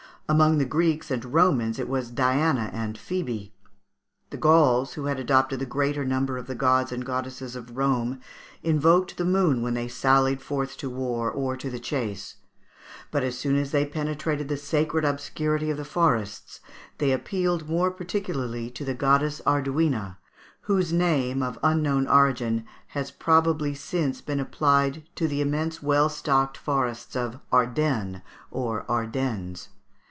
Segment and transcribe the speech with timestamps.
[0.29, 3.53] Among the Greeks and Romans it was Diana and Phoebe.
[4.29, 8.21] The Gauls, who had adopted the greater number of the gods and goddesses of Rome,
[8.63, 12.37] invoked the moon when they sallied forth to war or to the chase;
[13.11, 16.61] but, as soon as they penetrated the sacred obscurity of the forests,
[16.99, 20.15] they appealed more particularly to the goddess Ardhuina,
[20.61, 26.55] whose name, of unknown origin, has probably since been applied to the immense well stocked
[26.55, 29.67] forests of Ardenne or Ardennes.